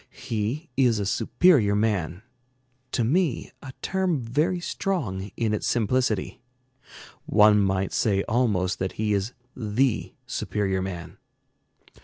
[0.31, 2.23] He is a superior man,
[2.91, 6.41] to me a term very strong in its simplicity;
[7.27, 11.19] one might say almost that he is the superior man.